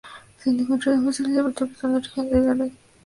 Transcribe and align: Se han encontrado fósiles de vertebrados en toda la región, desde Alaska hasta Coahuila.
Se 0.39 0.49
han 0.49 0.59
encontrado 0.59 1.03
fósiles 1.03 1.35
de 1.35 1.43
vertebrados 1.43 1.77
en 1.77 1.79
toda 1.85 1.91
la 1.93 1.99
región, 2.01 2.25
desde 2.25 2.37
Alaska 2.37 2.53
hasta 2.53 2.57
Coahuila. 2.69 2.75